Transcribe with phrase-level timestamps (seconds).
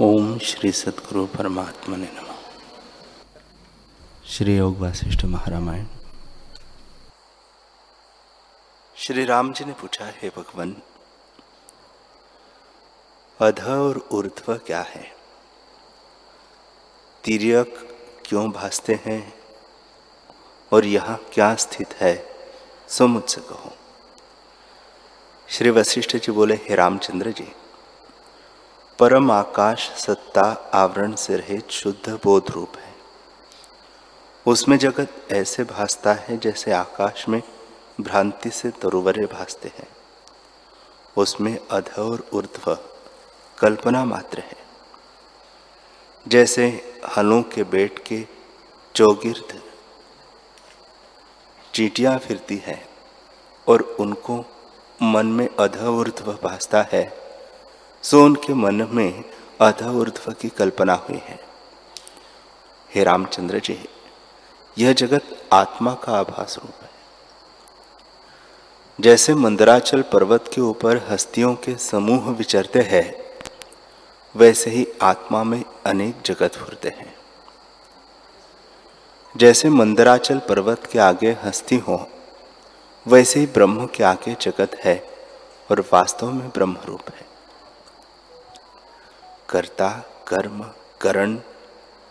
[0.00, 2.34] ओम श्री सदगुरु परमात्मा ने नम।
[4.26, 5.86] श्री योग वासिष्ठ महारामायण।
[8.96, 10.76] श्री राम जी ने पूछा, हे भगवान,
[13.40, 15.16] अध और ऊर्ध्व क्या है?
[17.24, 19.34] तिरक क्यों भासते हैं?
[20.72, 22.26] और यहाँ क्या स्थित है?
[22.88, 23.72] सो मुझसे कहो।
[25.48, 27.52] श्री वशिष्ठ जी बोले, हे रामचंद्र जी
[28.98, 32.94] परम आकाश सत्ता आवरण से रहित शुद्ध बोध रूप है।
[34.46, 37.42] उसमें जगत ऐसे भासता है जैसे आकाश में
[38.00, 39.88] भ्रांति से तरुवरे भासते हैं।
[41.16, 42.78] उसमें अध और ऊर्ध्व
[43.58, 44.56] कल्पना मात्र है।
[46.28, 46.66] जैसे
[47.16, 48.26] हलों के बेट के
[48.94, 49.62] चौगिर्द
[51.74, 52.88] चीटियाँ फिरती है
[53.68, 54.44] और उनको
[55.02, 57.27] मन में अध ऊर्ध्व भासता है
[58.10, 59.24] सो उनके मन में
[59.60, 61.40] अध ऊर्ध्व की कल्पना हुई है।
[62.94, 63.88] हे रामचंद्र जी,
[64.78, 66.90] यह जगत आत्मा का आभास रूप है।
[69.00, 73.14] जैसे मंदराचल पर्वत के ऊपर हस्तियों के समूह विचरते हैं,
[74.36, 77.16] वैसे ही आत्मा में अनेक जगत फुरते हैं।
[79.36, 82.10] जैसे मंदराचल पर्वत के आगे हस्ती हो,
[83.06, 85.10] वैसे ही ब्रह्म के आगे जगत है
[85.70, 87.27] और वास्तव में ब्रह्म रूप है।
[89.48, 89.90] कर्ता,
[90.28, 91.38] कर्म, करण,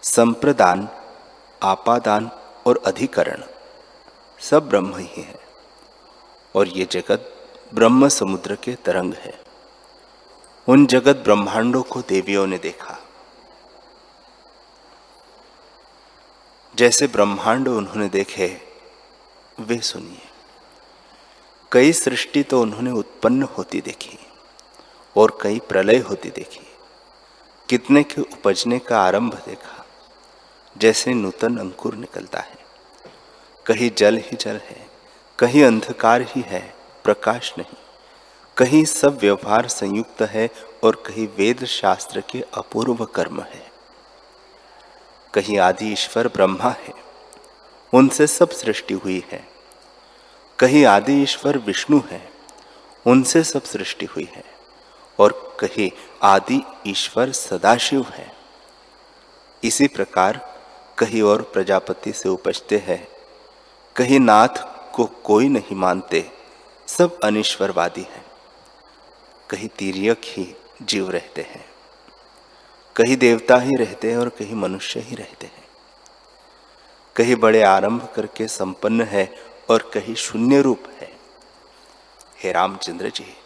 [0.04, 0.90] संप्रदान,
[1.64, 2.32] आपादान
[2.68, 3.44] और अधिकरण,
[4.40, 5.40] सब ब्रह्म ही है।
[6.56, 9.40] और ये जगत ब्रह्म समुद्र के तरंग है।
[10.68, 12.98] उन जगत ब्रह्मांडों को देवियों ने देखा।
[16.76, 18.62] जैसे ब्रह्मांड उन्होंने देखे,
[19.60, 20.22] वे सुनिए।
[21.72, 24.20] कई सृष्टि तो उन्होंने उत्पन्न होती देखी
[25.18, 26.67] और कई प्रलय होती देखी।
[27.70, 29.86] कितने के उपजने का आरंभ देखा।
[30.78, 32.58] जैसे नूतन अंकुर निकलता है।
[33.66, 34.88] कहीं जल ही जल है,
[35.40, 37.78] कहीं अंधकार ही है, प्रकाश नहीं।
[38.58, 40.50] कहीं सब व्यवहार संयुक्त है
[40.84, 43.72] और कहीं वेद शास्त्र के अपूर्व कर्म है।
[45.34, 46.94] कहीं आदि ईश्वर ब्रह्मा है,
[47.94, 49.48] उनसे सब सृष्टि हुई है।
[50.60, 52.30] कहीं आदि ईश्वर विष्णु है,
[53.06, 54.44] उनसे सब सृष्टि हुई है
[55.20, 55.92] और कहे,
[56.24, 58.36] आदि ईश्वर सदाशिव है।
[59.64, 60.62] इसी प्रकार
[60.98, 63.08] कहीं और प्रजापति से उपजते हैं।
[63.96, 66.32] कहीं नाथ को कोई नहीं मानते,
[66.88, 68.26] सब अनिश्वरवादी हैं।
[69.50, 71.66] कहीं तीर्यक ही जीव रहते हैं।
[72.96, 75.68] कहीं देवता ही रहते हैं और कहीं मनुष्य ही रहते हैं।
[77.16, 79.36] कहीं बड़े आरंभ करके संपन्न है
[79.70, 81.18] और कहीं शून्य रूप है।
[82.44, 83.38] हे रामचंद्र जी,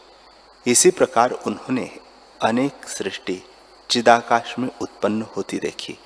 [0.68, 1.98] इसी प्रकार उन्होंने
[2.42, 3.42] अनेक सृष्टि
[3.90, 5.98] चिदाकाश में उत्पन्न होती देखी,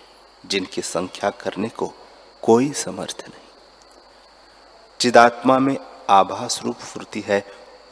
[0.45, 1.93] जिनकी संख्या करने को
[2.41, 3.43] कोई समर्थ नहीं।
[4.99, 5.77] चिदात्मा में
[6.09, 7.39] आभास रूप फुर्ती है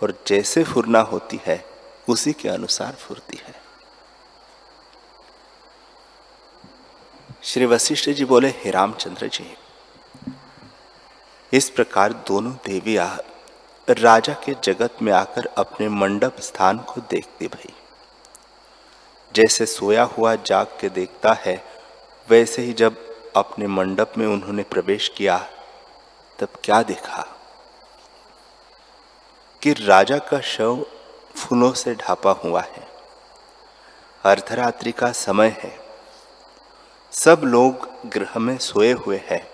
[0.04, 1.66] और जैसे फुरना होती है,
[2.10, 3.62] उसी के अनुसार फुर्ती है।
[7.44, 9.56] श्री वशिष्ठ जी बोले, हे रामचंद्र जी,
[11.54, 13.18] इस प्रकार दोनों देवियाँ
[13.88, 17.74] राजा के जगत में आकर अपने मंडप स्थान को देखती भई।
[19.36, 21.64] जैसे सोया हुआ जाग के देखता है,
[22.30, 25.50] वैसे ही जब अपने मंडप में उन्होंने प्रवेश किया,
[26.40, 27.38] तब क्या देखा?
[29.62, 30.86] कि राजा का शव
[31.36, 32.88] फूलों से ढापा हुआ है।
[34.24, 35.80] अर्धरात्रि का समय है।
[37.12, 39.50] सब लोग गृह में सोए हुए हैं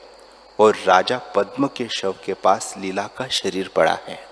[0.59, 4.27] और राजा पद्म के शव के पास लीला का शरीर पड़ा है।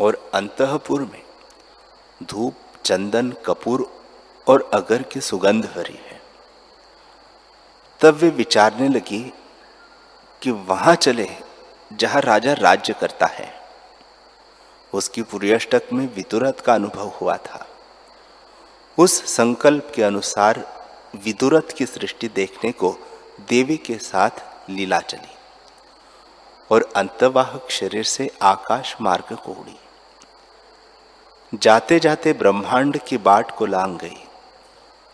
[0.00, 1.22] और अंतपुर में
[2.22, 2.54] धूप
[2.84, 4.02] चंदन, कपूर
[4.48, 6.22] और अगर की सुगंध भरी है।
[8.00, 9.32] तब वे विचारने लगी
[10.42, 11.30] कि वहाँ चले,
[11.92, 13.62] जहाँ राजा राज्य करता है।
[14.92, 17.66] उसकी पुर्यष्टक में विदुरत का अनुभव हुआ था।
[18.98, 20.82] उस संकल्प के अनुसार
[21.24, 22.96] विदुरथ की सृष्टि देखने को
[23.48, 24.30] देवी के साथ
[24.70, 25.34] लीला चली
[26.70, 29.78] और अंतवाहक शरीर से आकाश मार्ग को उड़ी।
[31.52, 34.16] जाते जाते ब्रह्मांड की बाट को लांग गई,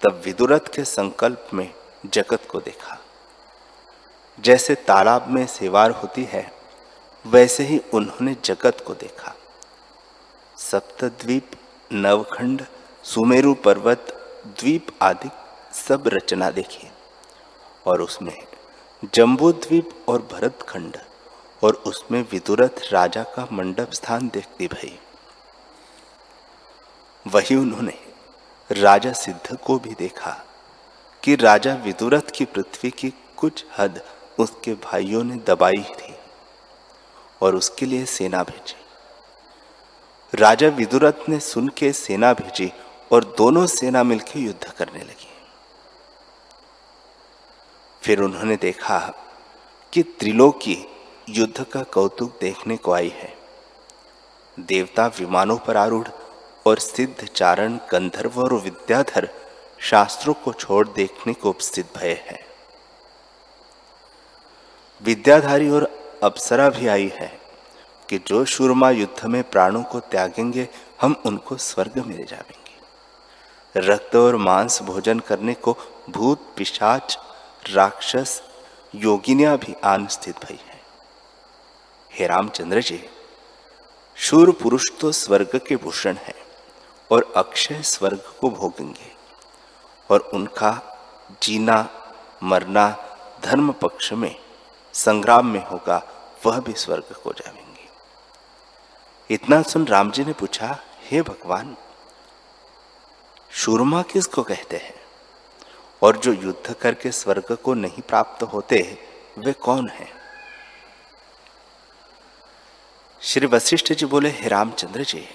[0.03, 1.71] तब विदुरथ के संकल्प में
[2.07, 2.99] जगत को देखा।
[4.39, 6.53] जैसे तालाब में सेवार होती है,
[7.27, 9.35] वैसे ही उन्होंने जगत को देखा।
[10.57, 11.51] सप्तद्वीप,
[11.93, 12.63] नवखंड,
[13.05, 14.15] सुमेरु पर्वत,
[14.61, 15.31] द्वीप आदि
[15.73, 16.89] सब रचना देखी
[17.87, 18.37] और उसमें
[19.15, 20.97] जम्बूद्वीप और भरतखंड
[21.63, 24.99] और उसमें विदुरथ राजा का मंडप स्थान देखती भई।
[27.29, 27.99] वही उन्होंने
[28.71, 30.31] राजा सिद्ध को भी देखा
[31.25, 34.01] कि राजा विदुरथ की पृथ्वी की कुछ हद
[34.39, 36.15] उसके भाइयों ने दबाई थी
[37.43, 38.77] और उसके लिए सेना भेजी।
[40.35, 42.73] राजा विदुरथ ने सुन के सेना भेजी
[43.13, 45.29] और दोनों सेना मिलकर युद्ध करने लगी।
[48.03, 48.99] फिर उन्होंने देखा
[49.93, 50.79] कि त्रिलोकी
[51.29, 53.39] युद्ध का कौतुक देखने को आई है।
[54.61, 56.09] देवता विमानों पर आरूढ़
[56.69, 59.31] और सिद्ध चारण गंधर्व और विद्याधर
[59.79, 62.47] शास्त्रों को छोड़ देखने को उपस्थित भय है।
[65.03, 67.41] विद्याधारी और अप्सरा भी आई है
[68.09, 70.69] कि जो शूरमा युद्ध में प्राणों को त्यागेंगे,
[71.01, 72.69] हम उनको स्वर्ग में ले जाएँगे।
[73.77, 75.77] रक्त और मांस भोजन करने को
[76.11, 77.19] भूत, पिशाच,
[77.71, 78.43] राक्षस,
[78.95, 80.81] योगिनिया भी आन स्थित भई है।
[82.13, 83.09] हे रामचंद्र जी,
[84.17, 86.48] शूर पुरुष तो स्वर्ग के भूषण है।
[87.13, 89.13] और अक्षय स्वर्ग को भोगेंगे
[90.11, 90.99] और उनका
[91.43, 91.89] जीना,
[92.43, 92.97] मरना
[93.43, 94.41] धर्म पक्ष में,
[94.93, 96.09] संग्राम में होगा,
[96.47, 97.89] वह भी स्वर्ग को जाएँगे।
[99.35, 101.77] इतना सुन राम जी ने पूछा, हे भगवान,
[103.51, 105.01] शूरमा किसको कहते हैं?
[106.03, 108.99] और जो युद्ध करके स्वर्ग को नहीं प्राप्त होते,
[109.39, 110.13] वे कौन हैं?
[113.23, 115.29] श्री वशिष्ठ जी बोले, हे रामचंद्र जी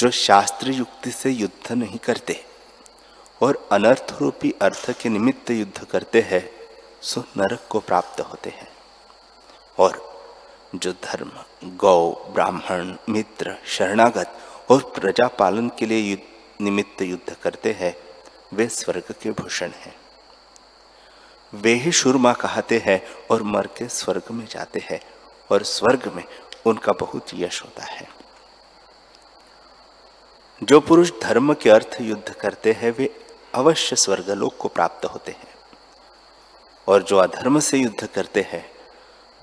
[0.00, 2.44] जो शास्त्र युक्ति से युद्ध नहीं करते
[3.42, 6.50] और अनर्थ रूपी अर्थ के निमित्त युद्ध करते हैं
[7.02, 8.68] सो नरक को प्राप्त होते हैं।
[9.78, 10.22] और
[10.74, 11.30] जो धर्म
[11.64, 14.38] गौ ब्राह्मण मित्र शरणागत
[14.70, 16.22] और प्रजा पालन के लिए युद्ध,
[16.60, 17.96] निमित्त युद्ध करते हैं
[18.52, 19.96] वे स्वर्ग के भूषण हैं।
[21.54, 25.00] वे ही शुरमा कहते हैं और मर के स्वर्ग में जाते हैं
[25.50, 26.24] और स्वर्ग में
[26.66, 28.19] उनका बहुत यश होता है।
[30.62, 35.54] जो पुरुष धर्म के अर्थ युद्ध करते हैं, वे अवश्य स्वर्गलोक को प्राप्त होते हैं।
[36.88, 38.70] और जो अधर्म से युद्ध करते हैं,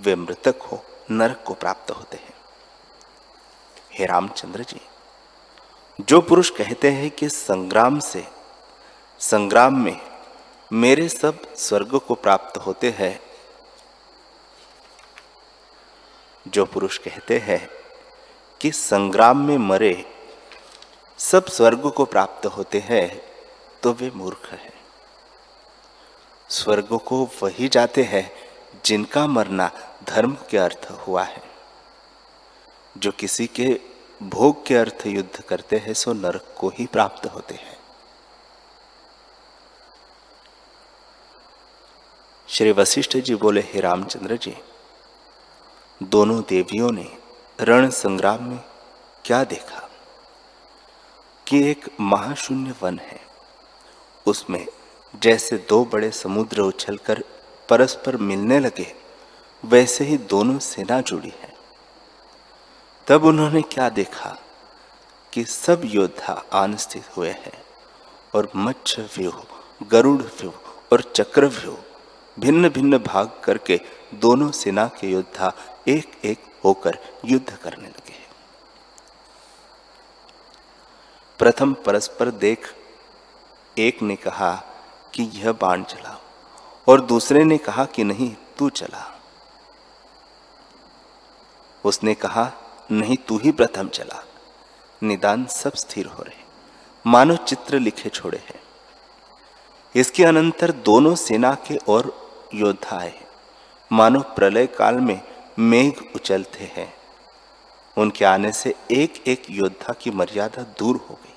[0.01, 2.33] वे मृतक हो, नरक को प्राप्त होते हैं।
[3.93, 4.81] हे रामचंद्र जी,
[6.01, 8.27] जो पुरुष कहते हैं कि संग्राम से,
[9.19, 10.01] संग्राम में
[10.73, 13.19] मेरे सब स्वर्ग को प्राप्त होते हैं,
[16.47, 17.69] जो पुरुष कहते हैं
[18.61, 20.16] कि संग्राम में मरे
[21.19, 23.21] सब स्वर्ग को प्राप्त होते हैं
[23.83, 24.73] तो वे मूर्ख हैं।
[26.49, 28.31] स्वर्ग को वही जाते हैं,
[28.85, 29.71] जिनका मरना
[30.07, 31.43] धर्म के अर्थ हुआ है।
[32.97, 33.79] जो किसी के
[34.23, 37.77] भोग के अर्थ युद्ध करते हैं, सो नरक को ही प्राप्त होते हैं।
[42.47, 44.57] श्री वशिष्ठ जी बोले, हे रामचंद्र जी,
[46.03, 47.17] दोनों देवियों ने
[47.61, 48.59] रण संग्राम में
[49.25, 49.86] क्या देखा?
[51.47, 53.19] कि एक महाशून्य वन है।
[54.25, 54.65] उसमें
[55.21, 57.23] जैसे दो बड़े समुद्र उछलकर
[57.69, 58.95] परस्पर मिलने लगे,
[59.65, 61.53] वैसे ही दोनों सेना जुड़ी है।
[63.07, 64.37] तब उन्होंने क्या देखा
[65.33, 67.61] कि सब योद्धा आन स्थित हुए हैं
[68.35, 69.43] और मच्छ व्यूह,
[69.87, 70.53] गरुड़ व्यूह
[70.91, 71.77] और चक्र व्यूह
[72.39, 73.79] भिन्न भिन्न भाग करके
[74.13, 75.53] दोनों सेना के योद्धा
[75.87, 78.06] एक एक होकर युद्ध करने लगे।
[81.39, 82.75] प्रथम परस्पर देख,
[83.77, 84.51] एक ने कहा
[85.13, 86.19] कि यह बाण चलाओ
[86.87, 89.21] और दूसरे ने कहा कि नहीं, तू चला।
[91.83, 92.51] उसने कहा,
[92.91, 94.23] नहीं, तू ही प्रथम चला।
[95.03, 96.41] निदान सब स्थिर हो रहे,
[97.05, 98.61] मानो चित्र लिखे छोड़े हैं।
[99.95, 102.13] इसके अनंतर दोनों सेना के और
[102.53, 103.19] योद्धा आए
[103.91, 105.21] मानो प्रलय काल में
[105.59, 106.93] मेघ उचलते हैं।
[107.97, 111.36] उनके आने से एक एक योद्धा की मर्यादा दूर हो गई।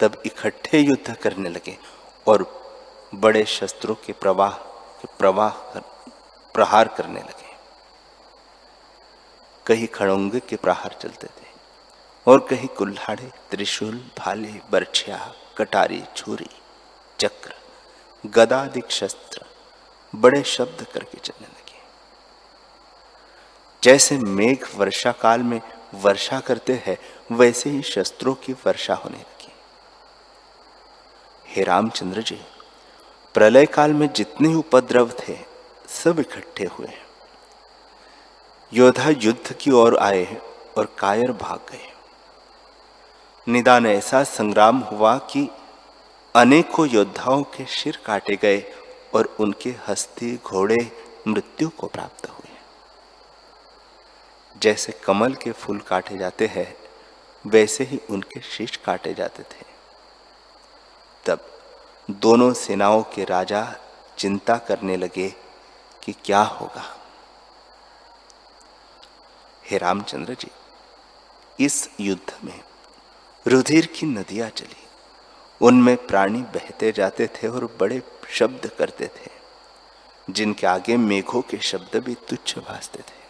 [0.00, 1.76] तब इकट्ठे युद्ध करने लगे
[2.26, 2.44] और
[3.14, 4.52] बड़े शस्त्रों के प्रवाह
[5.00, 5.80] के प्रवाह कर,
[6.54, 7.54] प्रहार करने लगे।
[9.66, 11.46] कहीं खड़ोंगे के प्रहार चलते थे
[12.26, 16.48] और कहीं कुल्हाड़े त्रिशूल भाले बर्छिया कटारी छुरी
[17.18, 17.54] चक्र
[18.24, 19.44] गदादिक शस्त्र
[20.14, 21.80] बड़े शब्द करके चलने लगे।
[23.82, 25.60] जैसे मेघ वर्षा काल में
[25.94, 26.98] वर्षा करते हैं
[27.32, 29.35] वैसे ही शस्त्रों की वर्षा होने लगी।
[31.56, 32.38] हे रामचंद्र जी,
[33.34, 35.36] प्रलय काल में जितने उपद्रव थे,
[35.88, 36.88] सब इकट्ठे हुए
[38.72, 40.36] योद्धा युद्ध की ओर आए
[40.78, 41.92] और कायर भाग गए।
[43.48, 45.48] निदान ऐसा संग्राम हुआ कि
[46.34, 48.62] अनेकों योद्धाओं के सिर काटे गए
[49.14, 50.92] और उनके हस्ती घोड़े
[51.28, 52.56] मृत्यु को प्राप्त हुए।
[54.62, 56.76] जैसे कमल के फूल काटे जाते हैं,
[57.46, 59.65] वैसे ही उनके शीश काटे जाते थे।
[61.26, 61.46] तब
[62.10, 63.62] दोनों सेनाओं के राजा
[64.18, 65.28] चिंता करने लगे
[66.02, 66.84] कि क्या होगा।
[69.64, 70.50] हे रामचंद्र जी,
[71.58, 72.60] इस युद्ध में
[73.46, 74.86] रुधिर की नदियाँ चली।
[75.60, 79.30] उनमें प्राणी बहते जाते थे और बड़े शब्द करते थे,
[80.28, 83.24] जिनके आगे मेघों के शब्द भी तुच्छ भासते थे।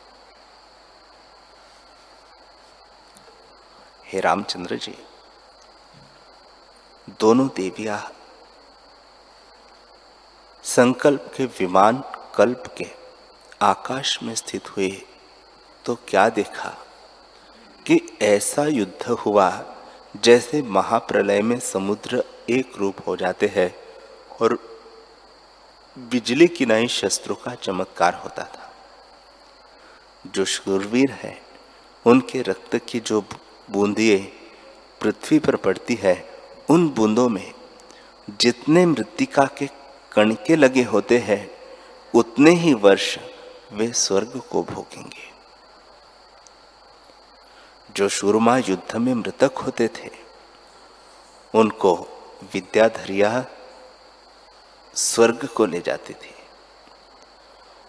[4.07, 4.97] हे रामचंद्र जी
[7.11, 8.13] दोनों देविया
[10.63, 12.87] संकल्प के विमान कल्प के
[13.63, 15.03] आकाश में स्थित हुए
[15.85, 16.69] तो क्या देखा
[17.87, 19.65] कि ऐसा युद्ध हुआ
[20.23, 23.75] जैसे महाप्रलय में समुद्र एक रूप हो जाते हैं
[24.41, 24.81] और
[25.99, 28.75] बिजली की नई शस्त्रों का चमत्कार होता था।
[30.27, 31.43] जो शूरवीर है,
[32.07, 33.21] उनके रक्त की जो
[33.71, 34.33] बूंदिए
[35.01, 36.36] पृथ्वी पर पड़ती है
[36.71, 37.55] उन बूंदों में
[38.31, 39.67] जितने मृतिका के
[40.13, 41.51] कणके लगे होते हैं,
[42.15, 43.19] उतने ही वर्ष
[43.73, 45.33] वे स्वर्ग को भोगेंगे।
[47.97, 50.11] जो शूरमा युद्ध में मृतक होते थे,
[51.55, 51.95] उनको
[52.53, 53.47] विद्याधरिया
[54.95, 56.35] स्वर्ग को ले जाती थी।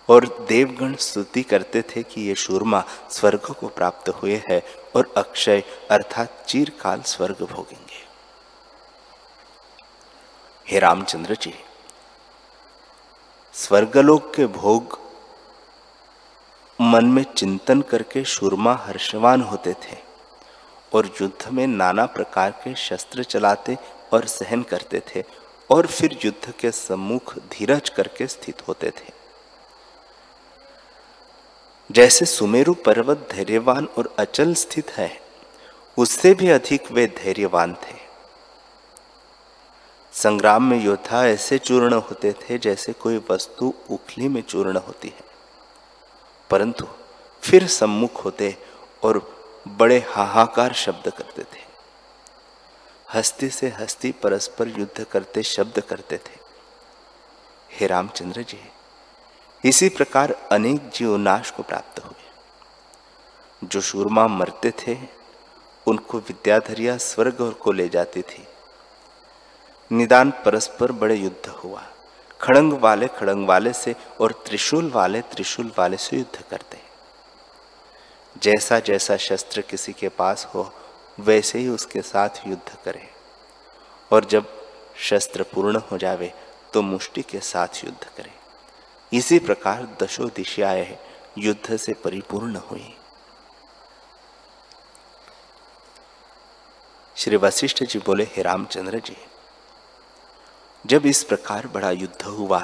[0.09, 4.61] और देवगण स्तुति करते थे कि ये शूरमा स्वर्ग को प्राप्त हुए हैं
[4.95, 8.06] और अक्षय अर्थात चीरकाल स्वर्ग भोगेंगे।
[10.67, 11.53] हे रामचंद्र जी,
[13.53, 14.97] स्वर्गलोक के भोग
[16.81, 19.97] मन में चिंतन करके शूरमा हर्षवान होते थे
[20.93, 23.77] और युद्ध में नाना प्रकार के शस्त्र चलाते
[24.13, 25.23] और सहन करते थे
[25.69, 29.13] और फिर युद्ध के सम्मुख धीरज करके स्थित होते थे।
[31.91, 35.09] जैसे सुमेरु पर्वत धैर्यवान और अचल स्थित है,
[35.97, 38.06] उससे भी अधिक वे धैर्यवान थे।
[40.23, 45.21] संग्राम में योद्धा ऐसे चूर्ण होते थे जैसे कोई वस्तु उखली में चूर्ण होती है।
[46.49, 46.87] परंतु
[47.41, 48.57] फिर सम्मुख होते
[49.03, 51.61] और बड़े हाहाकार शब्द करते थे।
[53.13, 56.39] हस्ती से हस्ती परस्पर युद्ध करते शब्द करते थे।
[57.71, 58.71] हे रामचंद्र जी,
[59.65, 62.29] इसी प्रकार अनेक जीव नाश को प्राप्त हुए।
[63.63, 64.97] जो शूरमा मरते थे,
[65.87, 68.47] उनको विद्याधरिया स्वर्ग को ले जाती थी।
[69.91, 71.83] निदान परस्पर बड़े युद्ध हुआ।
[72.41, 76.77] खड़ंग वाले खड़ंग वाले से और त्रिशूल वाले त्रिशूल वाले से युद्ध करते।
[78.37, 80.73] जैसा जैसा शस्त्र किसी के पास हो,
[81.19, 83.07] वैसे ही उसके साथ युद्ध करें।
[84.11, 84.67] और जब
[84.97, 86.33] शस्त्र पूर्ण हो जावे
[86.73, 88.33] तो मुष्टि के साथ युद्ध करें।
[89.13, 90.97] इसी प्रकार दशो दिशाएँ
[91.37, 92.97] युद्ध से परिपूर्ण हुई।
[97.15, 99.17] श्री वशिष्ठ जी बोले, हे रामचंद्र जी
[100.85, 102.59] जब इस प्रकार बड़ा युद्ध हुआ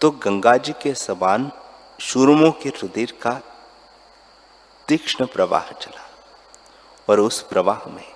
[0.00, 1.50] तो गंगा जी के समान
[2.00, 3.32] शुरुमों के रुधिर का
[4.88, 6.04] तीक्ष्ण प्रवाह चला
[7.08, 8.12] और उस प्रवाह में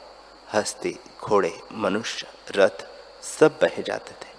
[0.53, 2.87] हस्ती, घोड़े, मनुष्य, रथ
[3.23, 4.35] सब बह जाते थे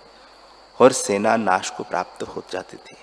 [0.80, 2.98] और सेना नाश को प्राप्त हो जाती थी।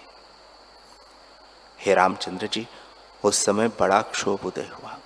[1.81, 2.67] हे रामचंद्र जी,
[3.25, 4.99] उस समय बड़ा क्षोभ उदय हुआ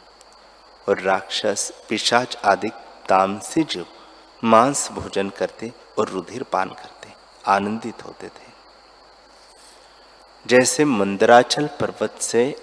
[0.89, 2.71] और राक्षस, पिशाच आदि
[3.09, 3.87] तामसी जीव
[4.45, 7.13] मांस भोजन करते और रुधिर पान करते,
[7.47, 8.49] आनंदित होते थे।
[10.47, 12.57] जैसे मंदराचल पर्वत से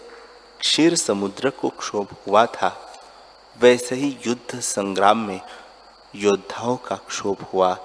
[0.59, 2.91] क्षीर समुद्र को क्षोभ हुआ था,
[3.59, 5.41] वैसे ही युद्ध संग्राम में
[6.15, 7.77] योद्धाओं का क्षोभ हुआ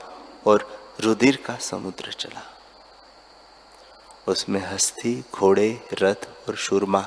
[0.47, 2.43] और रुधिर का समुद्र चला।
[4.29, 7.07] उसमें हस्ती, घोड़े, रथ और शुरमा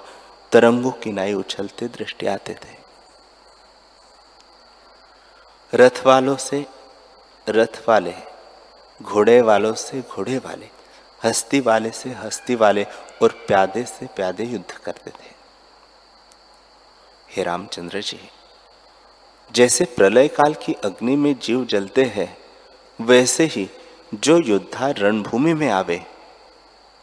[0.52, 2.78] तरंगों की नाई उछलते दृष्टि आते थे।
[5.74, 6.66] रथ वालों से,
[7.50, 8.33] रथ वाले
[9.04, 10.70] घोड़े वालों से घोड़े वाले,
[11.24, 12.86] हस्ती वाले से हस्ती वाले
[13.22, 15.32] और प्यादे से प्यादे युद्ध करते थे।
[17.30, 18.20] हे रामचंद्र जी,
[19.52, 22.38] जैसे प्रलय काल की अग्नि में जीव जलते हैं,
[23.02, 23.70] वैसे ही
[24.14, 26.02] जो योद्धा रणभूमि में आवे,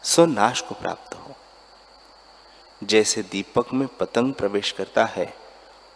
[0.03, 1.35] सो नाश को प्राप्त हो।
[2.83, 5.35] जैसे दीपक में पतंग प्रवेश करता है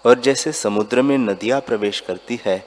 [0.05, 2.65] और जैसे समुद्र में नदियाँ प्रवेश करती है,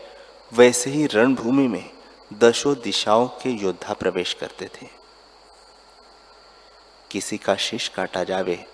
[0.53, 1.96] वैसे ही रणभूमि में
[2.33, 4.87] दशों दिशाओं के योद्धा प्रवेश करते थे।
[7.11, 8.65] किसी का शीश काटा जावे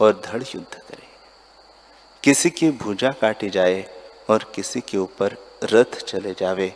[0.00, 1.08] और धड़ युद्ध करे।
[2.24, 6.74] किसी की भुजा काटी जाए और किसी के ऊपर रथ चले जावे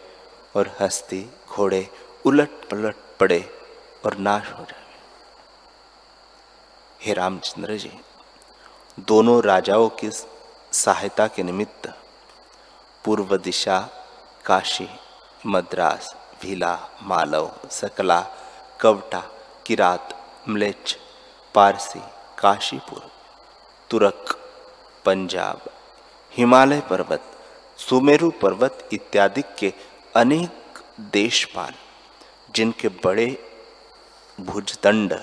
[0.57, 1.89] और हस्ती, घोड़े
[2.27, 3.51] उलट पलट पड़े
[4.07, 4.85] और नाश हो जावे।
[7.01, 7.93] हे रामचंद्र जी,
[9.01, 10.11] दोनों राजाओं की
[10.73, 11.99] सहायता के निमित्त
[13.05, 13.89] पूर्व दिशा
[14.45, 14.89] काशी
[15.47, 18.27] मद्रास, भीला, मालव, सकला,
[18.81, 19.23] कवटा,
[19.67, 20.09] किरात,
[20.49, 20.97] म्लेच्छ,
[21.55, 22.01] पारसी,
[22.39, 23.11] काशीपुर,
[23.91, 24.37] तुरक,
[25.05, 25.61] पंजाब,
[26.33, 27.23] हिमालय पर्वत,
[27.79, 29.73] सुमेरु पर्वत इत्यादि के
[30.17, 31.75] अनेक देशपाल,
[32.55, 33.51] जिनके बड़े
[34.41, 35.21] भुजदंड,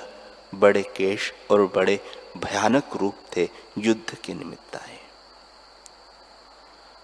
[0.56, 2.00] बड़े केश और बड़े
[2.38, 5.00] भयानक रूप थे युद्ध के निमित्त आए।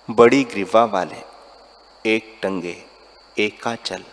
[0.10, 1.24] बड़ी ग्रीवा वाले,
[2.06, 2.87] एक टंगे
[3.40, 4.04] एकाचल,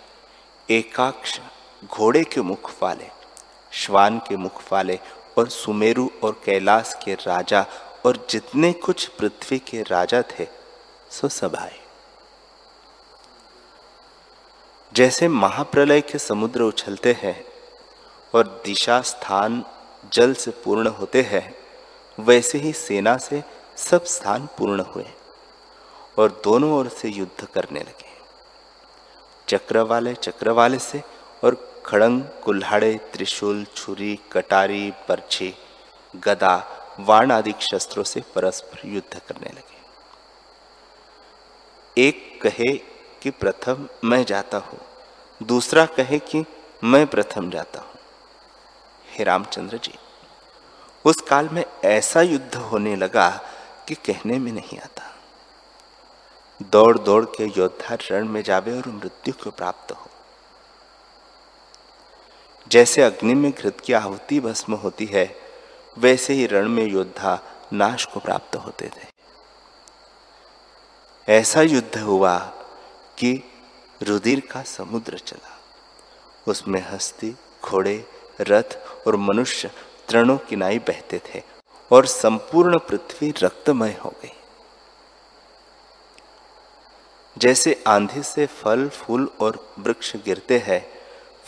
[0.71, 1.39] एकाक्ष,
[1.85, 3.07] घोड़े के मुख वाले,
[3.73, 4.99] श्वान के मुख वाले
[5.39, 7.65] और सुमेरु और कैलाश के राजा
[8.07, 10.47] और जितने कुछ पृथ्वी के राजा थे,
[11.11, 11.81] सो सब आए।
[14.93, 17.45] जैसे महाप्रलय के समुद्र उछलते हैं
[18.35, 19.65] और दिशा स्थान
[20.13, 21.55] जल से पूर्ण होते हैं,
[22.19, 23.43] वैसे ही सेना से
[23.77, 25.07] सब स्थान पूर्ण हुए
[26.19, 28.04] और दोनों ओर से युद्ध करने लगे।
[29.49, 31.03] चक्र वाले चक्र वाले से
[31.45, 31.55] और
[31.87, 35.55] खड़ंग, कुल्हाड़े, त्रिशूल, छुरी, कटारी, पर्ची,
[36.15, 36.57] गदा,
[37.01, 39.83] वाण आदि शस्त्रों से परस्पर युद्ध करने लगे।
[41.97, 42.73] एक कहे
[43.23, 44.79] कि प्रथम मैं जाता हूँ,
[45.41, 46.45] दूसरा कहे कि
[46.85, 47.99] मैं प्रथम जाता हूँ।
[49.09, 49.95] हे रामचंद्र जी,
[51.05, 53.29] उस काल में ऐसा युद्ध होने लगा
[53.89, 55.14] कि कहने में नहीं आता।
[56.63, 60.07] दौड़ दौड़ के योद्धा रण में जावे और मृत्यु को प्राप्त हो।
[62.69, 65.37] जैसे अग्नि में घृत की आहुति भस्म होती है,
[65.99, 67.43] वैसे ही रण में योद्धा
[67.73, 69.15] नाश को प्राप्त होते थे।
[71.29, 72.39] ऐसा युद्ध हुआ
[73.19, 73.53] कि
[74.03, 75.59] रुधिर का समुद्र चला।
[76.49, 78.07] उसमें हस्ती, घोड़े,
[78.41, 79.71] रथ और मनुष्य
[80.09, 81.43] तृणों किनाई बहते थे
[81.93, 84.33] और संपूर्ण पृथ्वी रक्तमय हो गई।
[87.39, 90.87] जैसे आंधी से फल, फूल और वृक्ष गिरते हैं,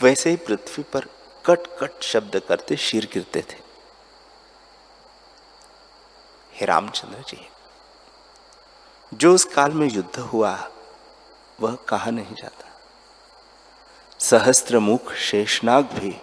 [0.01, 1.05] वैसे ही पृथ्वी पर
[1.45, 3.57] कट कट शब्द करते शीर गिरते थे।
[6.53, 7.47] हे रामचंद्र जी,
[9.13, 10.69] जो उस काल में युद्ध हुआ,
[11.59, 12.65] वह कहा नहीं जाता।
[14.19, 16.21] सहस्त्र मुख शेषनाग भी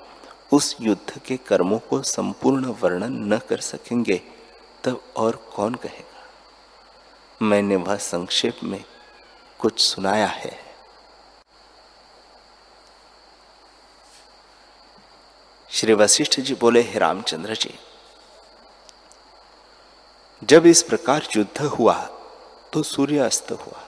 [0.53, 4.22] उस युद्ध के कर्मों को संपूर्ण वर्णन न कर सकेंगे,
[4.85, 6.24] तब और कौन कहेगा?
[7.42, 8.85] मैंने वह संक्षेप में
[9.64, 10.59] कुछ सुनाया है।
[15.70, 17.79] श्री वशिष्ठ जी बोले, हे रामचंद्र जी,
[20.44, 21.94] जब इस प्रकार युद्ध हुआ
[22.72, 23.81] तो सूर्य अस्त हुआ।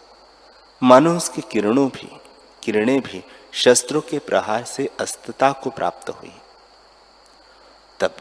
[0.82, 2.20] मानो उसकी किरणों भी,
[2.62, 6.34] किरणें भी शस्त्रों के प्रहार से अस्तता को प्राप्त हुई।
[8.00, 8.16] तब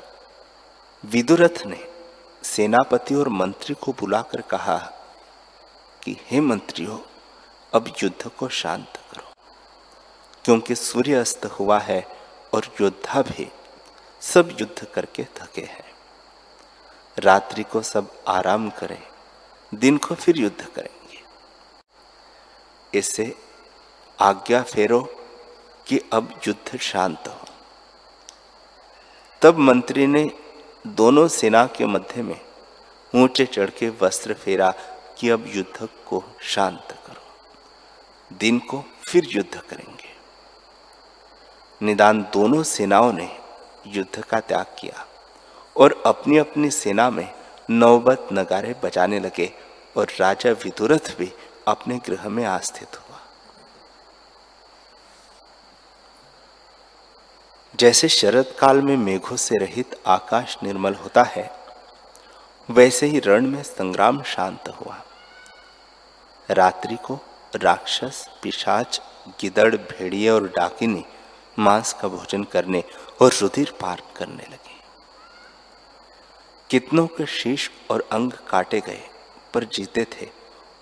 [1.05, 1.83] विदुरथ ने
[2.43, 4.77] सेनापति और मंत्री को बुलाकर कहा
[6.03, 6.99] कि, हे मंत्रियों
[7.75, 9.33] अब युद्ध को शांत करो।
[10.45, 12.07] क्योंकि सूर्य अस्त हुआ है
[12.53, 13.51] और योद्धा भी
[14.21, 15.95] सब युद्ध करके थके हैं।
[17.19, 19.03] रात्रि को सब आराम करें,
[19.73, 21.21] दिन को फिर युद्ध करेंगे।
[22.97, 23.35] इससे
[24.19, 25.01] आज्ञा फेरो
[25.87, 27.47] कि अब युद्ध शांत हो।
[29.41, 30.31] तब मंत्री ने
[30.87, 32.41] दोनों सेना के मध्य में
[33.15, 34.73] ऊँचे चढ़ के वस्त्र फेरा
[35.19, 37.24] कि अब युद्ध को शांत करो।
[38.31, 40.13] दिन को फिर युद्ध करेंगे।
[41.81, 43.37] निदान दोनों सेनाओं ने
[43.87, 45.05] युद्ध का त्याग किया
[45.75, 47.33] और अपनी अपनी सेना में
[47.69, 49.51] नौबत नगारे बजाने लगे
[49.97, 51.31] और राजा विदुरथ भी
[51.67, 53.19] अपने गृह में आस्थित हुआ।
[57.75, 61.49] जैसे शरद काल में मेघों से रहित आकाश निर्मल होता है,
[62.69, 65.01] वैसे ही रण में संग्राम शांत हुआ।
[66.49, 67.19] रात्रि को
[67.55, 69.01] राक्षस, पिशाच,
[69.41, 71.03] गिदड़, भेड़िए और डाकिनी
[71.59, 72.83] मांस का भोजन करने
[73.21, 74.73] और रुधिर पार करने लगे।
[76.69, 79.01] कितनों के शीश और अंग काटे गए,
[79.53, 80.29] पर जीते थे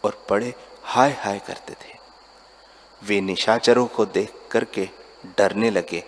[0.04, 1.98] और पड़े हाय हाय करते थे।
[3.02, 4.90] वे निशाचरों को देख करके
[5.38, 6.04] डरने लगे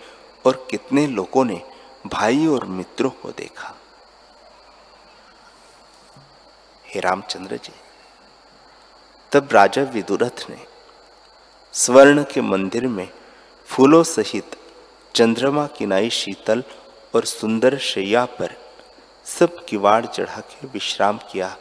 [0.46, 1.62] और कितने लोगों ने
[2.06, 3.74] भाई और मित्रों को देखा।
[6.86, 7.72] हे रामचंद्र जी
[9.36, 10.56] तब राजा विदुरथ ने
[11.72, 13.08] स्वर्ण के मंदिर में
[13.66, 14.56] फूलों सहित
[15.14, 16.64] चंद्रमा, किनाई, शीतल
[17.14, 18.54] और सुंदर शैया पर
[19.24, 21.56] सब किवाड़ चढ़ा के विश्राम किया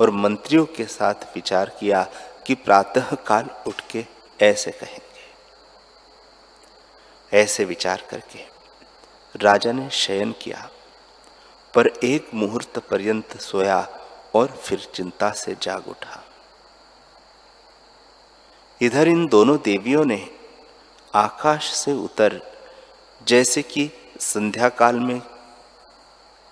[0.00, 2.08] और मंत्रियों के साथ विचार किया
[2.46, 4.06] कि प्रातः काल उठ के
[4.40, 5.22] ऐसे कहेंगे।
[7.36, 8.44] ऐसे विचार करके
[9.36, 10.70] राजा ने शयन किया,
[11.74, 13.88] पर एक मुहूर्त पर्यंत सोया
[14.34, 16.21] और फिर चिंता से जाग उठा।
[18.82, 20.30] इधर इन दोनों देवियों ने
[21.14, 22.40] आकाश से उतर,
[23.26, 23.90] जैसे कि
[24.20, 25.20] संध्या काल में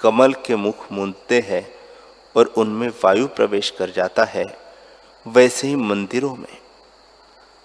[0.00, 1.66] कमल के मुख मूंदते हैं
[2.36, 4.44] और उनमें वायु प्रवेश कर जाता है,
[5.26, 6.58] वैसे ही मंदिरों में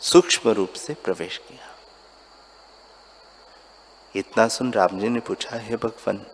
[0.01, 1.73] सूक्ष्म रूप से प्रवेश किया।
[4.15, 6.25] इतना सुन राम जी ने पूछा, है भगवान,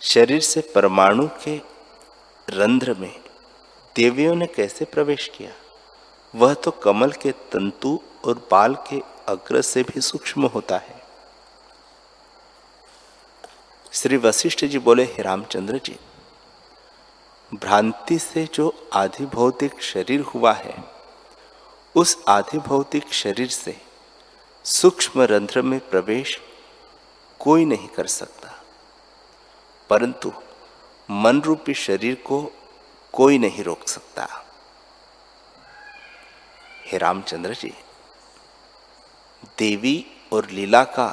[0.00, 1.56] शरीर से परमाणु के
[2.48, 3.14] रंध्र में
[3.96, 5.50] देवियों ने कैसे प्रवेश किया?
[6.34, 11.02] वह तो कमल के तंतु और बाल के अग्र से भी सूक्ष्म होता है।
[13.92, 15.98] श्री वशिष्ठ जी बोले, हे रामचंद्र जी,
[17.54, 20.84] भ्रांति से जो आधि भौतिक शरीर हुआ है,
[21.94, 23.80] उस आधि भौतिक शरीर से
[24.64, 26.40] सूक्ष्म रंध्र में प्रवेश
[27.38, 28.64] कोई नहीं कर सकता।
[29.90, 30.32] परंतु
[31.10, 32.52] मन रूपी शरीर को
[33.12, 34.45] कोई नहीं रोक सकता।
[36.86, 37.72] हे रामचंद्र जी,
[39.58, 41.06] देवी और लीला का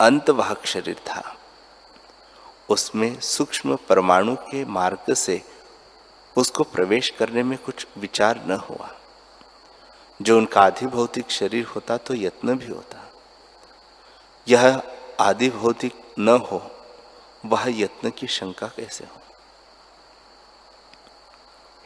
[0.00, 1.36] अंतवाहक शरीर था।
[2.68, 5.42] उसमें सूक्ष्म परमाणु के मार्ग से
[6.36, 8.90] उसको प्रवेश करने में कुछ विचार न हुआ।
[10.22, 13.10] जो उनका आधि भौतिक शरीर होता तो यत्न भी होता।
[14.48, 14.82] यह
[15.20, 16.70] आदि भौतिक न हो,
[17.44, 19.20] वह यत्न की शंका कैसे हो?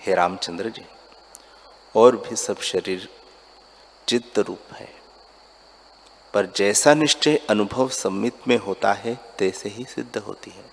[0.01, 0.87] हे रामचंद्र जी
[1.96, 3.09] और भी सब शरीर
[4.09, 5.00] चित्त रूप है।
[6.35, 10.64] पर जैसा निश्चय अनुभव सम्मित में होता है, तैसे ही सिद्ध होती है।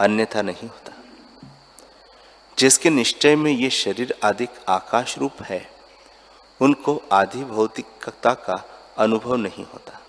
[0.00, 0.92] अन्यथा नहीं होता।
[2.58, 5.70] जिसके निश्चय में ये शरीर आदि आकाश रूप है,
[6.60, 8.64] उनको आधि भौतिकता का
[8.98, 10.00] अनुभव नहीं होता।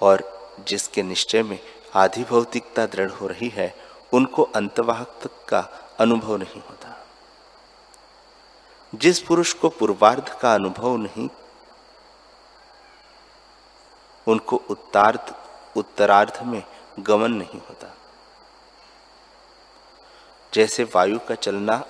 [0.00, 0.36] और
[0.68, 1.60] जिसके निश्चय में
[1.94, 3.76] आधि भौतिकता दृढ़ हो रही है,
[4.12, 6.75] उनको अंतवाहक का अनुभव नहीं होता।
[8.96, 11.28] जिस पुरुष को पूर्वार्ध का अनुभव नहीं,
[14.28, 15.34] उनको उत्तार्थ,
[15.76, 16.62] उत्तरार्ध में
[17.00, 17.94] गमन नहीं होता।
[20.54, 21.84] जैसे वायु का चलना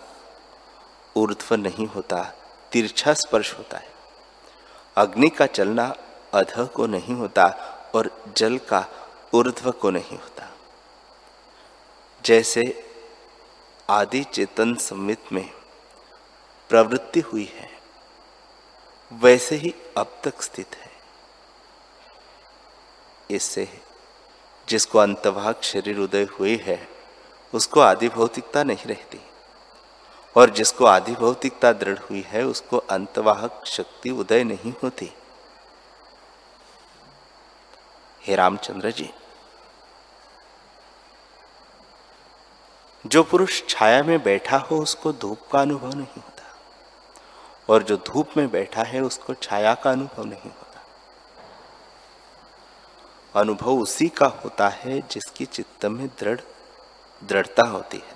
[1.17, 2.33] ऊर्ध्व नहीं होता,
[2.73, 3.89] तिरछा स्पर्श होता है।
[4.97, 5.95] अग्नि का चलना
[6.35, 7.47] अध को नहीं होता
[7.95, 8.87] और जल का
[9.35, 10.51] ऊर्ध्व को नहीं होता।
[12.25, 12.91] जैसे
[13.91, 15.51] आदि चेतन सम्मित में
[16.69, 17.71] प्रवृत्ति हुई है,
[19.13, 20.91] वैसे ही अब तक स्थित है।
[23.31, 23.69] इससे
[24.69, 26.89] जिसको अंतवाहक शरीर उदय हुई है,
[27.55, 29.21] उसको आदि भौतिकता नहीं रहती।
[30.37, 35.13] और जिसको आदि भौतिकता दृढ़ हुई है, उसको अंतवाहक शक्ति उदय नहीं होती।
[38.23, 39.11] हे रामचंद्र जी,
[43.07, 46.36] जो पुरुष छाया में बैठा हो, उसको धूप का अनुभव नहीं। होता
[47.69, 50.83] और जो धूप में बैठा है उसको छाया का अनुभव नहीं होता।
[53.35, 56.41] अनुभव उसी का होता है जिसकी चित्त में दृढ़,
[57.23, 58.15] दृढ़ता होती है।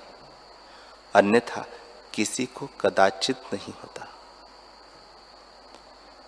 [1.14, 1.64] अन्यथा
[2.14, 4.06] किसी को कदाचित नहीं होता।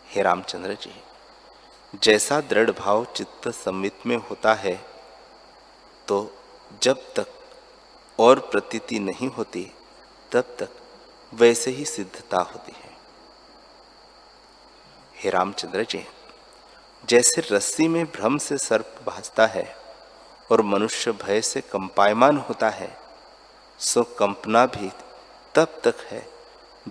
[0.08, 0.94] हे रामचंद्र जी,
[1.94, 4.74] जैसा दृढ़ भाव चित्त सम्मित में होता है
[6.08, 6.35] तो
[6.82, 7.26] जब तक
[8.18, 9.64] और प्रतीति नहीं होती,
[10.32, 10.68] तब तक
[11.32, 12.91] वैसे ही सिद्धता होती है।
[15.24, 16.06] हे रामचंद्र जी,
[17.08, 19.76] जैसे रस्सी में भ्रम से सर्प भासता है
[20.52, 22.96] और मनुष्य भय से कंपायमान होता है,
[23.78, 24.90] सो कंपना भी
[25.54, 26.26] तब तक है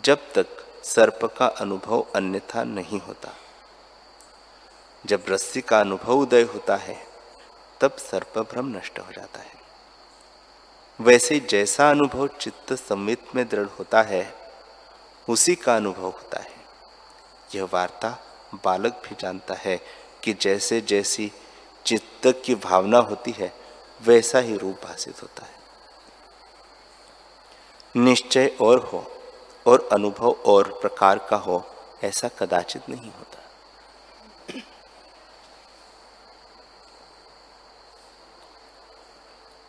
[0.06, 0.48] जब तक
[0.84, 3.34] सर्प का अनुभव अन्यथा नहीं होता।
[5.06, 6.98] जब रस्सी का अनुभव उदय होता है,
[7.82, 9.54] तब सर्प भ्रम नष्ट हो जाता है।
[11.02, 14.36] वैसे जैसा अनुभव चित्त संवित में दृढ़ होता है,
[15.30, 16.51] उसी का अनुभव होता है।
[17.56, 18.10] यह वार्ता
[18.66, 19.80] बालक भी जानता है
[20.24, 21.32] कि जैसे जैसी
[21.86, 23.54] चित्त की भावना होती है,
[24.02, 25.60] वैसा ही रूप भाषित होता है।
[27.96, 29.06] निश्चय और हो
[29.68, 31.64] और अनुभव और प्रकार का हो,
[32.04, 33.40] ऐसा कदाचित नहीं होता।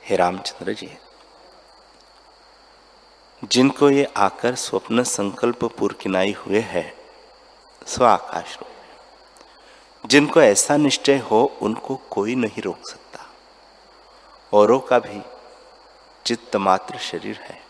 [0.05, 0.91] हे रामचंद्र जी,
[3.45, 7.02] जिनको ये आकर स्वप्न संकल्प पूर किनाई हुए है
[7.87, 8.69] स्व आकाश रूप।
[10.07, 13.31] जिनको ऐसा निश्चय हो, उनको कोई नहीं रोक सकता।
[14.53, 15.23] औरों का भी
[16.27, 17.63] चित्त मात्र शरीर है।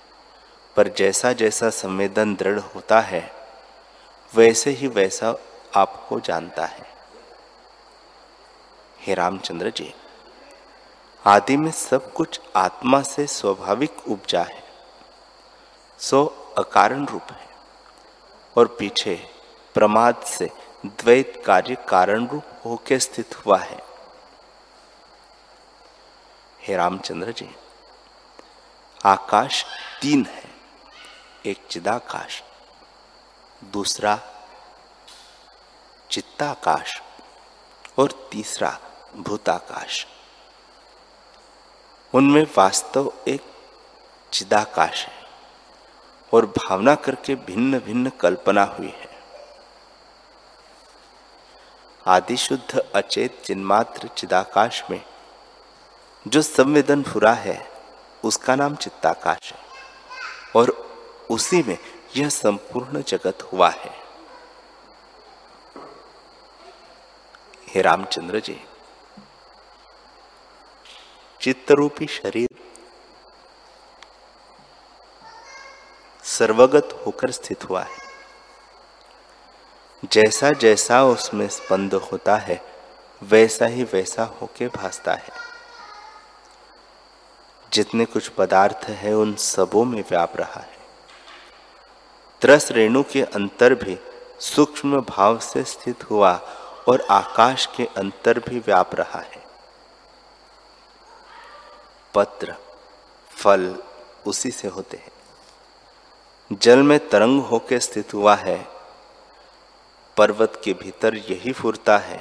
[0.77, 3.33] पर जैसा जैसा संवेदन दृढ़ होता है,
[4.35, 5.35] वैसे ही वैसा
[5.77, 6.87] आपको जानता है।
[9.01, 9.94] हे रामचंद्र जी,
[11.27, 14.64] आदि में सब कुछ आत्मा से स्वाभाविक उपजा है।
[15.98, 16.27] सो
[16.59, 17.48] अकारण रूप है।
[18.57, 19.32] और पीछे
[19.74, 20.50] प्रमाद से
[20.87, 23.80] द्वैत कार्य कारण रूप होकर स्थित हुआ है।
[26.61, 27.48] हे रामचंद्र जी,
[29.04, 29.64] आकाश
[30.02, 30.50] तीन है,
[31.46, 32.42] एक चिदाकाश,
[33.64, 34.18] दूसरा
[36.11, 37.00] चित्ताकाश
[37.98, 38.78] और तीसरा
[39.16, 40.06] भूताकाश।
[42.14, 43.42] उनमें वास्तव एक
[44.32, 45.26] चिदाकाश है
[46.32, 49.12] और भावना करके भिन्न भिन्न कल्पना हुई है।
[52.07, 55.05] आदि शुद्ध अचेत, चिन्मात्र, चिदाकाश में।
[56.29, 57.71] जो संवेदन फुरा है,
[58.25, 59.59] उसका नाम चित्ताकाश है।
[60.57, 60.71] और
[61.31, 61.79] उसी में
[62.17, 63.91] यह संपूर्ण जगत हुआ है।
[67.69, 68.65] हे रामचंद्र जी,
[71.41, 72.49] चित्तरूपी शरीर
[76.25, 78.02] सर्वगत होकर स्थित हुआ है।
[80.05, 82.65] जैसा जैसा उसमें स्पंद होता है,
[83.23, 85.29] वैसा ही वैसा होके भासता है।
[87.73, 90.77] जितने कुछ पदार्थ है, उन सबों में व्याप रहा है।
[92.41, 93.99] त्रस रेणु के अंतर भी
[94.41, 96.41] सूक्ष्म भाव से स्थित हुआ
[96.88, 99.45] और आकाश के अंतर भी व्याप रहा है।
[102.15, 102.55] पत्र,
[103.37, 103.77] फल
[104.27, 105.12] उसी से होते हैं।
[106.53, 108.71] जल में तरंग होकर स्थित हुआ है
[110.16, 112.20] पर्वत के भीतर यही फुरता है।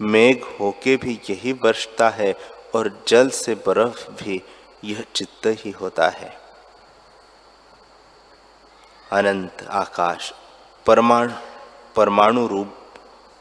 [0.00, 2.34] मेघ होके भी यही बरसता है
[2.74, 4.42] और जल से बर्फ़ भी
[4.84, 6.40] यह चित्त ही होता है।
[9.12, 10.32] अनंत आकाश,
[10.86, 11.32] परमाणु
[11.96, 12.74] परमाणु रूप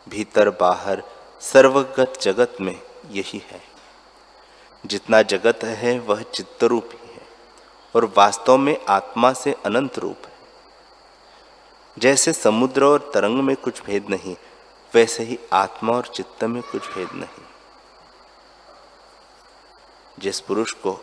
[0.09, 1.03] भीतर बाहर
[1.41, 3.61] सर्वगत जगत में यही है।
[4.85, 7.27] जितना जगत है वह चित्त रूप ही है
[7.95, 10.34] और वास्तव में आत्मा से अनंत रूप है।
[11.99, 14.35] जैसे समुद्र और तरंग में कुछ भेद नहीं,
[14.93, 17.43] वैसे ही आत्मा और चित्त में कुछ भेद नहीं।
[20.19, 20.99] जिस पुरुष को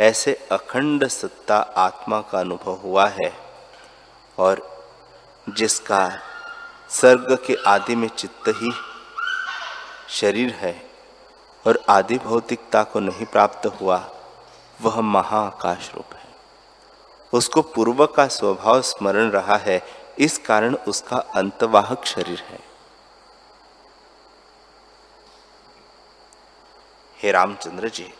[0.00, 3.32] ऐसे अखंड सत्ता आत्मा का अनुभव हुआ है
[4.38, 4.80] और
[5.48, 6.18] जिसका
[6.90, 8.72] सर्ग के आदि में चित्त ही
[10.08, 10.90] शरीर है
[11.66, 14.10] और आदि भौतिकता को नहीं प्राप्त हुआ,
[14.80, 16.19] वह महाआकाश रूप है।
[17.32, 19.82] उसको पूर्व का स्वभाव स्मरण रहा है,
[20.18, 22.58] इस कारण उसका अंतवाहक शरीर है।
[27.18, 28.12] हे रामचंद्र जी,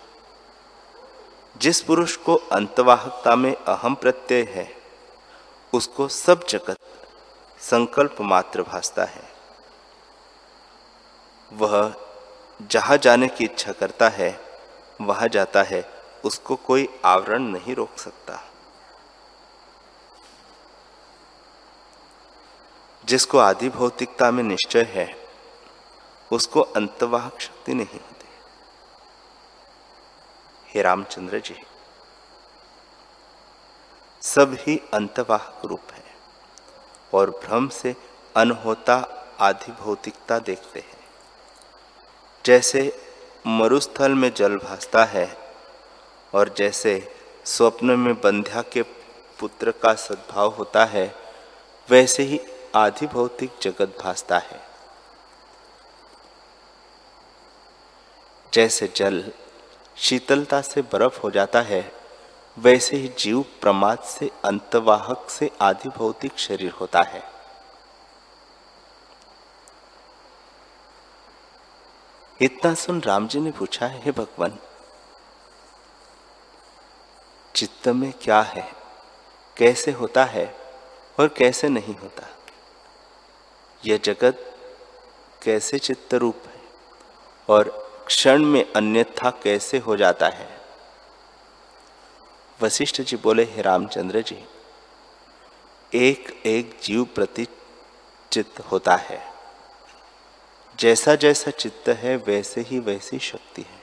[1.61, 4.69] जिस पुरुष को अंतवाहकता में अहम प्रत्यय है,
[5.73, 6.79] उसको सब जगत
[7.61, 9.29] संकल्प मात्र भासता है।
[11.53, 11.95] वह
[12.71, 14.41] जहाँ जाने की इच्छा करता है,
[15.01, 15.85] वहाँ जाता है,
[16.25, 18.41] उसको कोई आवरण नहीं रोक सकता।
[23.11, 25.09] जिसको आदि भौतिकता में निश्चय है,
[26.33, 28.27] उसको अंतवाहक शक्ति नहीं होती।
[30.69, 31.55] हे रामचंद्र जी,
[34.23, 36.05] सब ही अंतवाहक रूप है
[37.15, 37.95] और भ्रम से
[38.37, 38.97] अनहोता
[39.41, 40.99] आधि भौतिकता देखते हैं।
[42.45, 42.83] जैसे
[43.47, 45.27] मरुस्थल में जल भासता है
[46.33, 46.93] और जैसे
[47.45, 48.83] स्वप्न में बंध्या के
[49.41, 51.15] पुत्र का सद्भाव होता है,
[51.89, 52.41] वैसे ही
[52.75, 54.61] आधि भौतिक जगत भासता है।
[58.55, 59.33] जैसे जल
[59.97, 61.93] शीतलता से बर्फ़ हो जाता है,
[62.59, 67.23] वैसे ही जीव प्रमाद से अंतवाहक से आदि भौतिक शरीर होता है।
[72.41, 74.59] इतना सुन राम जी ने पूछा, हे भगवान,
[77.55, 78.73] चित्त में क्या है?
[79.57, 80.57] कैसे होता है
[81.21, 82.27] और कैसे नहीं होता?
[83.87, 84.59] यह जगत
[85.43, 86.61] कैसे चित्त रूप है?
[87.49, 90.61] और क्षण में अन्यथा कैसे हो जाता है?
[92.63, 94.45] वशिष्ठ जी बोले, हे रामचंद्र जी,
[95.95, 97.47] एक एक जीव प्रति
[98.33, 99.33] चित्त होता है।
[100.79, 103.81] जैसा जैसा चित्त है, वैसे ही वैसी शक्ति है।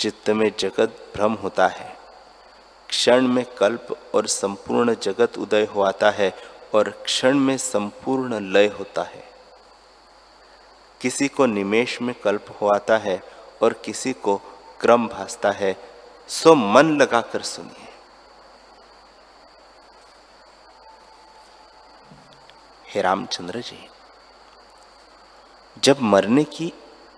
[0.00, 1.96] चित्त में जगत भ्रम होता है।
[2.88, 8.66] क्षण में कल्प और संपूर्ण जगत उदय हो आता है। और क्षण में संपूर्ण लय
[8.78, 9.24] होता है।
[11.00, 13.20] किसी को निमेश में कल्प हो आता है
[13.62, 14.36] और किसी को
[14.80, 15.76] क्रम भासता है।
[16.28, 17.88] सो मन लगाकर सुनिए।
[22.86, 23.78] हे रामचंद्र जी,
[25.76, 26.72] जब मरने की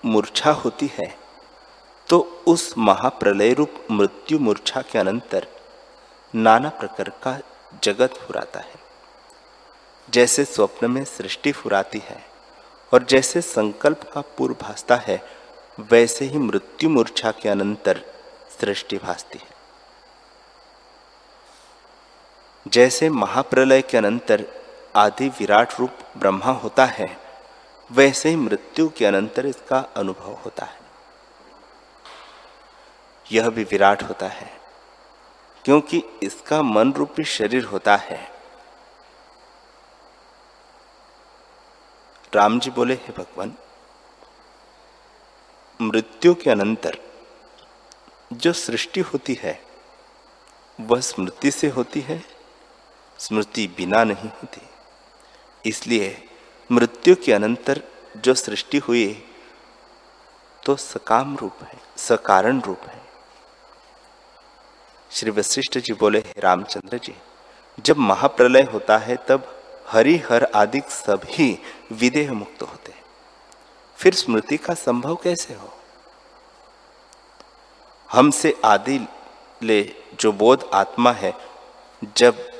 [0.04, 1.06] मूर्छा होती है
[2.08, 5.46] तो उस महाप्रलय रूप मृत्यु मूर्छा के अनंतर
[6.34, 7.38] नाना प्रकार का
[7.82, 8.83] जगत फुराता है।
[10.08, 12.24] जैसे स्वप्न में सृष्टि फुराती है
[12.92, 15.22] और जैसे संकल्प का पूर्व भासता है,
[15.80, 18.04] वैसे ही मृत्यु मूर्छा के अनंतर
[18.60, 19.52] सृष्टि भासती है।
[22.66, 24.44] जैसे महाप्रलय के अनंतर
[24.96, 27.16] आदि विराट रूप ब्रह्मा होता है,
[27.90, 30.78] वैसे ही मृत्यु के अनंतर इसका अनुभव होता है।
[33.32, 34.50] यह भी विराट होता है,
[35.64, 38.33] क्योंकि इसका मन रूपी शरीर होता है।
[42.34, 43.54] राम जी बोले, हे भगवान,
[45.80, 46.98] मृत्यु के अनंतर
[48.32, 49.58] जो सृष्टि होती है,
[50.78, 52.22] वह स्मृति से होती है,
[53.18, 54.60] स्मृति बिना नहीं होती।
[55.64, 56.28] इसलिए
[56.70, 57.82] मृत्यु के अनंतर
[58.16, 59.06] जो सृष्टि हुई
[60.62, 63.02] तो सकाम रूप है, सकारण रूप है।
[65.10, 67.14] श्री वशिष्ठ जी बोले, हे रामचंद्र जी,
[67.78, 69.50] जब महाप्रलय होता है, तब
[69.90, 71.58] हरि हर आदि सभी
[71.92, 72.94] विदेह मुक्त होते
[73.98, 75.72] फिर स्मृति का संभव कैसे हो?
[78.12, 79.08] हमसे आदि
[79.62, 81.34] ले जो बोध आत्मा है,
[82.16, 82.52] जब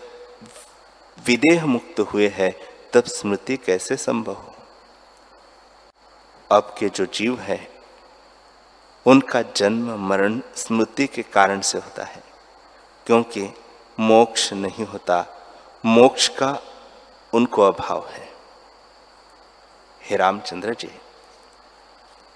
[1.26, 2.54] विदेह मुक्त हुए हैं,
[2.92, 4.54] तब स्मृति कैसे संभव हो?
[6.50, 7.68] अब के जो जीव है,
[9.06, 12.22] उनका जन्म मरण स्मृति के कारण से होता है,
[13.06, 13.48] क्योंकि
[14.00, 15.26] मोक्ष नहीं होता।
[15.86, 16.58] मोक्ष का
[17.34, 18.32] उनको अभाव है।
[20.02, 20.98] हे रामचंद्र जी,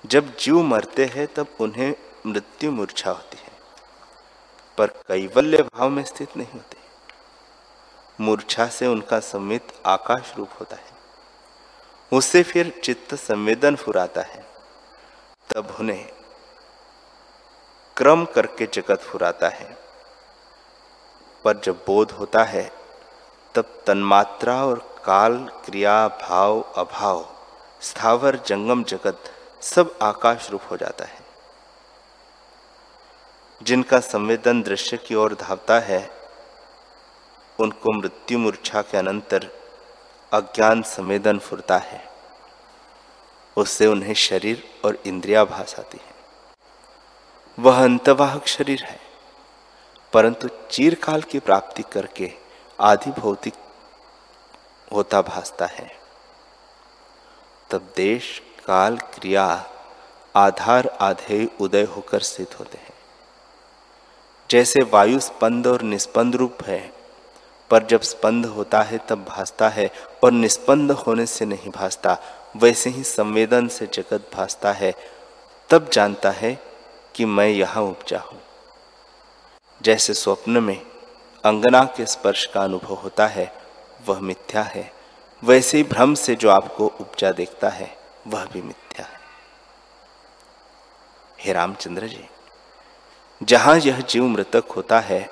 [0.06, 1.94] जब जीव मरते हैं, तब उन्हें
[2.26, 3.52] मृत्यु मूर्छा होती है,
[4.78, 6.78] पर कैवल्य भाव में स्थित नहीं होते।
[8.20, 10.92] मूर्छा से उनका संवित आकाश रूप होता है।
[12.12, 14.46] उससे फिर चित्त संवेदन फुराता है।
[15.54, 16.12] तब उन्हें
[17.96, 19.78] क्रम करके जगत फुराता है।
[21.44, 22.77] पर जब बोध होता है
[23.58, 27.36] तब तन्मात्रा और काल, क्रिया, भाव, अभाव,
[27.80, 29.24] स्थावर, जंगम, जगत,
[29.62, 31.18] सब आकाश रूप हो जाता है।
[33.62, 36.10] जिनका संवेदन दृश्य की ओर धावता है,
[37.60, 39.48] उनको मृत्यु मूर्छा के अनंतर
[40.32, 42.04] अज्ञान संवेदन फुरता है।
[43.56, 46.14] उससे उन्हें शरीर और इंद्रिया भास आती है।
[47.58, 49.00] वह अंतवाहक शरीर है,
[50.12, 52.47] परंतु चीरकाल की प्राप्ति करके
[52.80, 53.54] आधि भौतिक
[54.94, 55.92] होता भासता है।
[57.70, 59.66] तब देश, काल, क्रिया,
[60.36, 62.94] आधार, आधेय, उदय होकर स्थित होते हैं।
[64.50, 66.92] जैसे वायु स्पंद और निस्पंद रूप है,
[67.70, 69.90] पर जब स्पंद होता है तब भासता है,
[70.24, 72.18] और निस्पंद होने से नहीं भासता,
[72.56, 74.94] वैसे ही संवेदन से जगत भासता है।
[75.70, 76.62] तब जानता है
[77.14, 78.42] कि मैं यहाँ उपजा हूँ।
[79.82, 80.86] जैसे स्वप्न में
[81.44, 83.52] अंगना के स्पर्श का अनुभव होता है,
[84.06, 84.92] वह मिथ्या है।
[85.44, 89.20] वैसे ही भ्रम से जो आपको उपजा देखता है, वह भी मिथ्या है।
[91.40, 92.28] हे रामचंद्र जी,
[93.42, 95.30] जहाँ यह जीव मृतक होता है,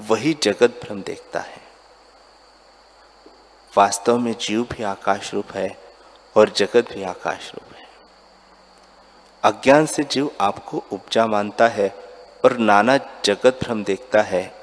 [0.00, 1.60] वही जगत भ्रम देखता है।
[3.76, 5.78] वास्तव में जीव भी आकाश रूप है
[6.36, 7.88] और जगत भी आकाश रूप है।
[9.42, 11.94] अज्ञान से जीव आपको उपजा मानता है
[12.44, 14.57] और नाना जगत भ्रम देखता है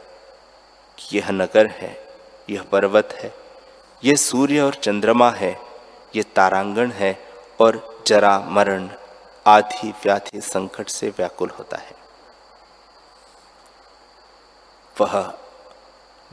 [0.97, 1.97] कि यह नगर है,
[2.49, 3.33] यह पर्वत है
[4.03, 5.57] यह सूर्य और चंद्रमा है
[6.15, 7.17] यह तारांगण है
[7.59, 8.89] और जरा मरण
[9.47, 11.95] आधि व्याधि संकट से व्याकुल होता है।
[15.01, 15.33] वह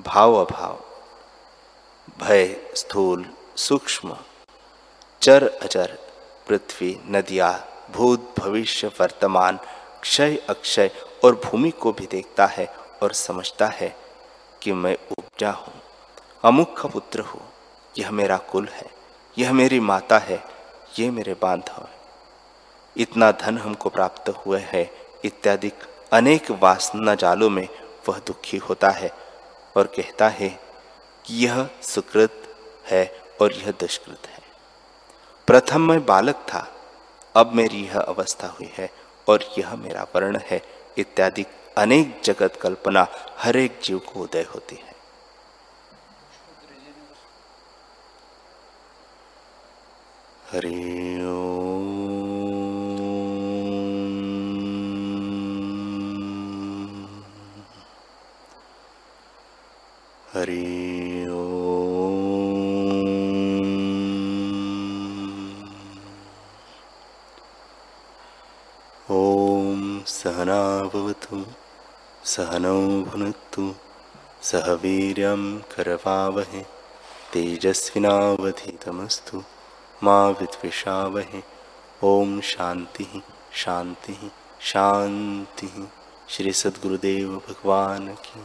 [0.01, 0.79] भाव अभाव,
[2.21, 3.25] भय, स्थूल,
[3.57, 4.17] सूक्ष्म,
[5.23, 5.99] चर अचर,
[6.49, 7.51] पृथ्वी, नदिया,
[7.91, 9.59] भूत, भविष्य, वर्तमान,
[10.03, 10.91] क्षय अक्षय
[11.25, 12.67] और भूमि को भी देखता है
[13.03, 14.02] और समझता है
[14.63, 15.75] कि मैं उपजा हूँ
[16.45, 17.41] अमुक का पुत्र हूँ।
[17.95, 18.91] यह मेरा कुल है,
[19.37, 20.43] यह मेरी माता है,
[20.99, 22.01] ये मेरे बांधव है।
[22.97, 24.83] इतना धन हमको प्राप्त हुए है
[25.25, 25.71] इत्यादि
[26.13, 27.69] अनेक वासना जालों में
[28.09, 29.11] वह दुखी होता है
[29.77, 30.49] और कहता है
[31.25, 32.43] कि यह सुकृत
[32.87, 33.05] है
[33.41, 34.41] और यह दुष्कृत है।
[35.49, 36.67] प्रथम मैं बालक था,
[37.35, 38.91] अब मेरी यह अवस्था हुई है
[39.27, 40.61] और यह मेरा वर्ण है
[40.99, 41.45] इत्यादि
[41.77, 43.07] अनेक जगत कल्पना
[43.39, 44.93] हर एक जीव को उदय होती है।
[50.51, 51.03] हरि
[60.35, 60.82] हरि
[72.33, 73.75] सहनौ भुनक्तु
[74.43, 76.65] सह वीर्यं करवावहे।
[77.33, 79.43] तेजस्विनावधितमस्तु।
[80.05, 81.43] मा विद्विषावहे।
[82.05, 83.23] ओम शांति
[83.53, 85.89] शांति शांति
[86.29, 88.41] श्री सद्गुरुदेव भगवान की